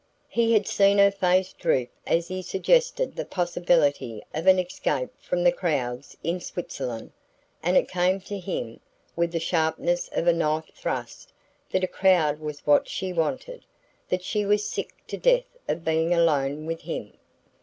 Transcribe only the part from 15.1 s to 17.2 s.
death of being alone with him.